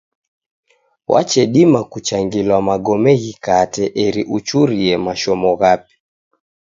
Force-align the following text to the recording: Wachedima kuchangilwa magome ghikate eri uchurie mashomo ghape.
Wachedima 1.07 1.79
kuchangilwa 1.91 2.59
magome 2.69 3.11
ghikate 3.21 3.83
eri 4.05 4.21
uchurie 4.37 4.93
mashomo 5.05 5.49
ghape. 5.59 5.93